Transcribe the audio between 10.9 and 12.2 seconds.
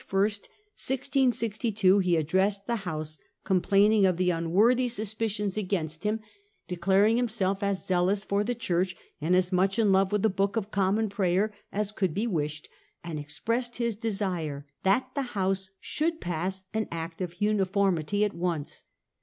Prayer* as could